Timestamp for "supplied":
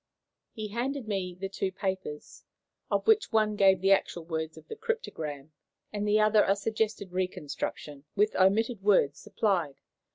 9.19-9.75